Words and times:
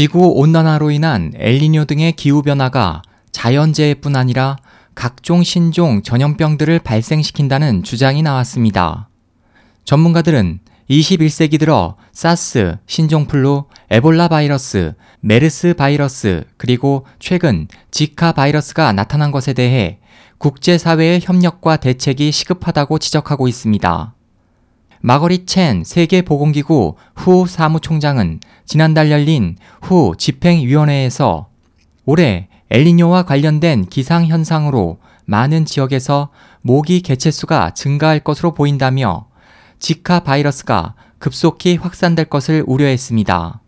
지구 0.00 0.28
온난화로 0.28 0.92
인한 0.92 1.30
엘니뇨 1.36 1.84
등의 1.84 2.12
기후 2.12 2.40
변화가 2.40 3.02
자연재해뿐 3.32 4.16
아니라 4.16 4.56
각종 4.94 5.42
신종 5.42 6.00
전염병들을 6.02 6.78
발생시킨다는 6.78 7.82
주장이 7.82 8.22
나왔습니다. 8.22 9.10
전문가들은 9.84 10.60
21세기 10.88 11.58
들어 11.58 11.98
사스, 12.12 12.78
신종플루, 12.86 13.64
에볼라 13.90 14.28
바이러스, 14.28 14.94
메르스 15.20 15.74
바이러스, 15.74 16.44
그리고 16.56 17.04
최근 17.18 17.68
지카 17.90 18.32
바이러스가 18.32 18.94
나타난 18.94 19.30
것에 19.30 19.52
대해 19.52 19.98
국제사회의 20.38 21.20
협력과 21.22 21.76
대책이 21.76 22.32
시급하다고 22.32 23.00
지적하고 23.00 23.48
있습니다. 23.48 24.14
마거리 25.02 25.46
첸 25.46 25.82
세계보건기구 25.84 26.94
후 27.14 27.46
사무총장은 27.46 28.40
지난달 28.66 29.10
열린 29.10 29.56
후 29.80 30.14
집행위원회에서 30.16 31.48
올해 32.04 32.48
엘니뇨와 32.70 33.22
관련된 33.22 33.86
기상현상으로 33.86 34.98
많은 35.24 35.64
지역에서 35.64 36.28
모기 36.60 37.00
개체수가 37.00 37.70
증가할 37.70 38.20
것으로 38.20 38.52
보인다며 38.52 39.26
지카 39.78 40.20
바이러스가 40.20 40.94
급속히 41.18 41.76
확산될 41.76 42.26
것을 42.26 42.62
우려했습니다. 42.66 43.60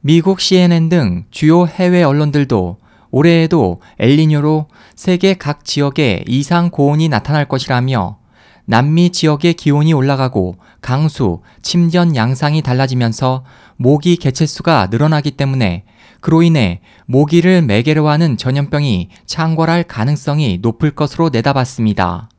미국 0.00 0.40
CNN 0.40 0.88
등 0.88 1.24
주요 1.30 1.66
해외 1.66 2.04
언론들도 2.04 2.78
올해에도 3.10 3.80
엘니뇨로 3.98 4.68
세계 4.94 5.34
각 5.34 5.64
지역에 5.64 6.24
이상 6.28 6.70
고온이 6.70 7.08
나타날 7.08 7.46
것이라며 7.46 8.18
남미 8.66 9.10
지역의 9.10 9.54
기온이 9.54 9.92
올라가고 9.92 10.56
강수, 10.80 11.40
침전 11.62 12.16
양상이 12.16 12.62
달라지면서 12.62 13.44
모기 13.76 14.16
개체수가 14.16 14.88
늘어나기 14.90 15.32
때문에 15.32 15.84
그로 16.20 16.42
인해 16.42 16.80
모기를 17.06 17.62
매개로 17.62 18.08
하는 18.08 18.36
전염병이 18.36 19.10
창궐할 19.26 19.84
가능성이 19.84 20.58
높을 20.62 20.92
것으로 20.92 21.28
내다봤습니다. 21.28 22.30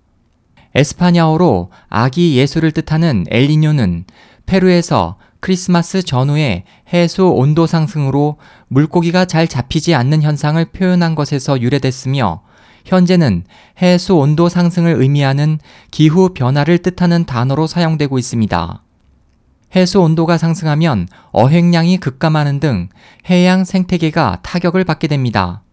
에스파냐어로 0.73 1.69
아기 1.87 2.37
예수를 2.37 2.71
뜻하는 2.71 3.25
엘니뇨는 3.29 4.05
페루에서 4.45 5.17
크리스마스 5.39 6.01
전후의 6.01 6.63
해수 6.91 7.27
온도 7.27 7.67
상승으로 7.67 8.37
물고기가 8.67 9.25
잘 9.25 9.47
잡히지 9.47 9.93
않는 9.93 10.23
현상을 10.23 10.63
표현한 10.65 11.13
것에서 11.13 11.61
유래됐으며 11.61 12.41
현재는 12.86 13.44
해수 13.81 14.16
온도 14.16 14.47
상승을 14.47 15.02
의미하는 15.02 15.59
기후 15.91 16.33
변화를 16.33 16.78
뜻하는 16.78 17.25
단어로 17.25 17.67
사용되고 17.67 18.17
있습니다. 18.17 18.81
해수 19.75 20.00
온도가 20.00 20.38
상승하면 20.38 21.08
어획량이 21.31 21.97
급감하는 21.97 22.59
등 22.59 22.89
해양 23.30 23.66
생태계가 23.66 24.39
타격을 24.41 24.86
받게 24.86 25.08
됩니다. 25.08 25.63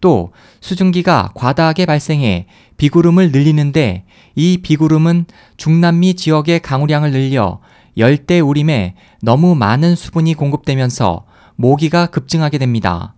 또 0.00 0.32
수증기가 0.60 1.32
과다하게 1.34 1.86
발생해 1.86 2.46
비구름을 2.76 3.30
늘리는데 3.30 4.04
이 4.34 4.58
비구름은 4.58 5.26
중남미 5.56 6.14
지역의 6.14 6.60
강우량을 6.60 7.10
늘려 7.10 7.60
열대 7.96 8.40
우림에 8.40 8.94
너무 9.22 9.54
많은 9.54 9.96
수분이 9.96 10.34
공급되면서 10.34 11.24
모기가 11.56 12.06
급증하게 12.06 12.58
됩니다. 12.58 13.14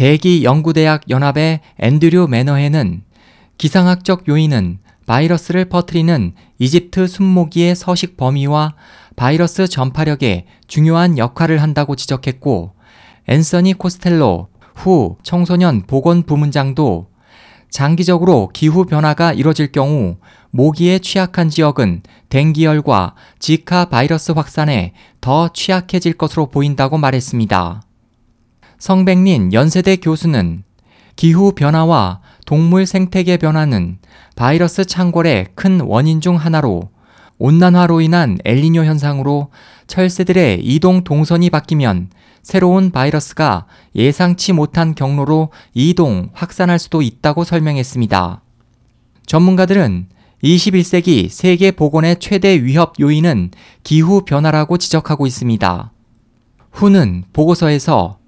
대기 0.00 0.44
연구대학 0.44 1.10
연합의 1.10 1.60
앤드류 1.78 2.28
매너해는 2.28 3.02
기상학적 3.58 4.28
요인은 4.28 4.78
바이러스를 5.04 5.66
퍼뜨리는 5.66 6.32
이집트 6.58 7.06
순모기의 7.06 7.76
서식 7.76 8.16
범위와 8.16 8.76
바이러스 9.14 9.68
전파력에 9.68 10.46
중요한 10.66 11.18
역할을 11.18 11.60
한다고 11.60 11.96
지적했고 11.96 12.72
앤서니 13.28 13.74
코스텔로 13.74 14.48
후 14.74 15.18
청소년 15.22 15.82
보건 15.86 16.22
부문장도 16.22 17.08
장기적으로 17.68 18.48
기후 18.54 18.86
변화가 18.86 19.34
이뤄질 19.34 19.70
경우 19.70 20.16
모기에 20.50 21.00
취약한 21.00 21.50
지역은 21.50 22.04
댕기열과 22.30 23.16
지카 23.38 23.90
바이러스 23.90 24.32
확산에 24.32 24.94
더 25.20 25.50
취약해질 25.52 26.14
것으로 26.14 26.46
보인다고 26.46 26.96
말했습니다. 26.96 27.82
성백린 28.80 29.52
연세대 29.52 29.96
교수는 29.96 30.64
기후 31.14 31.52
변화와 31.52 32.20
동물 32.46 32.86
생태계 32.86 33.36
변화는 33.36 33.98
바이러스 34.36 34.86
창궐의 34.86 35.48
큰 35.54 35.82
원인 35.82 36.22
중 36.22 36.36
하나로 36.36 36.88
온난화로 37.36 38.00
인한 38.00 38.38
엘니뇨 38.44 38.84
현상으로 38.84 39.50
철새들의 39.86 40.64
이동 40.64 41.04
동선이 41.04 41.50
바뀌면 41.50 42.08
새로운 42.42 42.90
바이러스가 42.90 43.66
예상치 43.94 44.54
못한 44.54 44.94
경로로 44.94 45.50
이동, 45.74 46.30
확산할 46.32 46.78
수도 46.78 47.02
있다고 47.02 47.44
설명했습니다. 47.44 48.40
전문가들은 49.26 50.08
21세기 50.42 51.28
세계 51.28 51.70
보건의 51.70 52.16
최대 52.18 52.62
위협 52.62 52.98
요인은 52.98 53.50
기후 53.84 54.24
변화라고 54.24 54.78
지적하고 54.78 55.26
있습니다. 55.26 55.92
후는 56.72 57.24
보고서에서 57.34 58.19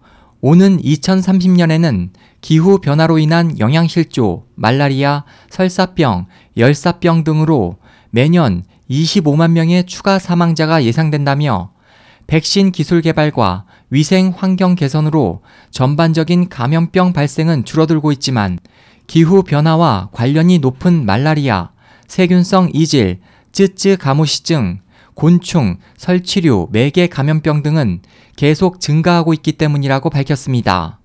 오는 0.44 0.82
2030년에는 0.82 2.10
기후 2.40 2.80
변화로 2.80 3.20
인한 3.20 3.60
영양실조, 3.60 4.46
말라리아, 4.56 5.22
설사병, 5.50 6.26
열사병 6.56 7.22
등으로 7.22 7.78
매년 8.10 8.64
25만 8.90 9.52
명의 9.52 9.84
추가 9.84 10.18
사망자가 10.18 10.82
예상된다며 10.82 11.70
백신 12.26 12.72
기술 12.72 13.02
개발과 13.02 13.66
위생 13.90 14.32
환경 14.36 14.74
개선으로 14.74 15.42
전반적인 15.70 16.48
감염병 16.48 17.12
발생은 17.12 17.64
줄어들고 17.64 18.10
있지만 18.10 18.58
기후 19.06 19.44
변화와 19.44 20.08
관련이 20.12 20.58
높은 20.58 21.06
말라리아, 21.06 21.70
세균성 22.08 22.70
이질, 22.74 23.20
쯔쯔 23.52 23.96
가무시증, 23.96 24.80
곤충, 25.14 25.78
설치류, 25.96 26.68
매개 26.70 27.06
감염병 27.06 27.62
등은 27.62 28.00
계속 28.36 28.80
증가하고 28.80 29.34
있기 29.34 29.52
때문이라고 29.52 30.10
밝혔습니다. 30.10 31.00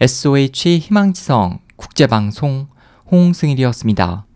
SOH 0.00 0.78
희망지성 0.78 1.60
국제방송 1.76 2.68
홍승일이었습니다. 3.10 4.26